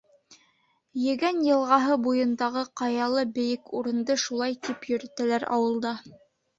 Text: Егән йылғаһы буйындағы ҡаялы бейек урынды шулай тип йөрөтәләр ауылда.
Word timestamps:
Егән 1.01 1.43
йылғаһы 1.49 1.99
буйындағы 2.07 2.65
ҡаялы 2.83 3.29
бейек 3.39 3.73
урынды 3.83 4.19
шулай 4.27 4.61
тип 4.67 4.93
йөрөтәләр 4.93 5.51
ауылда. 5.57 5.99